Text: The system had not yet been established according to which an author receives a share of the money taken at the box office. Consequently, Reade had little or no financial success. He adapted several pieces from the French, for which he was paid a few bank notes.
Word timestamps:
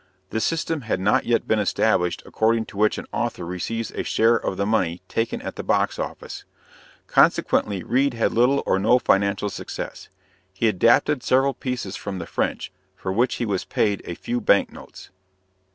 The 0.31 0.41
system 0.41 0.81
had 0.81 0.99
not 0.99 1.27
yet 1.27 1.47
been 1.47 1.59
established 1.59 2.23
according 2.25 2.65
to 2.65 2.77
which 2.77 2.97
an 2.97 3.05
author 3.13 3.45
receives 3.45 3.91
a 3.91 4.01
share 4.01 4.35
of 4.35 4.57
the 4.57 4.65
money 4.65 5.03
taken 5.07 5.43
at 5.43 5.57
the 5.57 5.63
box 5.63 5.99
office. 5.99 6.43
Consequently, 7.05 7.83
Reade 7.83 8.15
had 8.15 8.31
little 8.33 8.63
or 8.65 8.79
no 8.79 8.97
financial 8.97 9.51
success. 9.51 10.09
He 10.51 10.67
adapted 10.67 11.21
several 11.21 11.53
pieces 11.53 11.95
from 11.97 12.17
the 12.17 12.25
French, 12.25 12.71
for 12.95 13.13
which 13.13 13.35
he 13.35 13.45
was 13.45 13.63
paid 13.63 14.01
a 14.03 14.15
few 14.15 14.41
bank 14.41 14.71
notes. 14.71 15.11